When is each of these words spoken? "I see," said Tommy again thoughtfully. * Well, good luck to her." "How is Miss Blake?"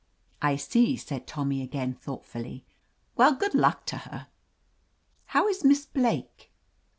"I 0.41 0.55
see," 0.55 0.97
said 0.97 1.27
Tommy 1.27 1.61
again 1.61 1.93
thoughtfully. 1.93 2.65
* 2.89 3.15
Well, 3.17 3.35
good 3.35 3.53
luck 3.53 3.85
to 3.85 3.97
her." 3.97 4.29
"How 5.25 5.47
is 5.47 5.63
Miss 5.63 5.85
Blake?" 5.85 6.51